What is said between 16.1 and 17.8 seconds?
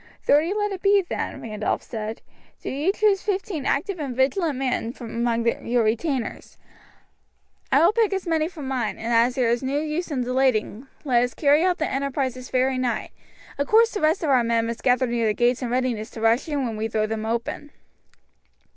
rush in when we throw them open."